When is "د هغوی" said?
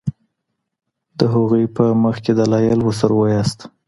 1.17-1.63